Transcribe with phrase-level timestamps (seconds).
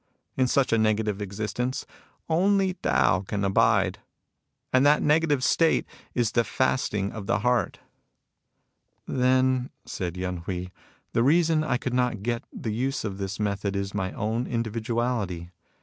[0.35, 1.85] In such a negative existence,
[2.27, 3.99] only Tao can abide.
[4.73, 5.85] And that negative state
[6.15, 7.77] is the fasting of the heart."
[8.49, 8.63] '*
[9.07, 10.69] Then," said Yen Hui,"
[11.13, 14.63] the reason I could not get the use of this method is my own in
[14.63, 15.51] dividuality.